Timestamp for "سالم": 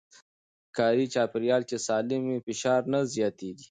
1.87-2.21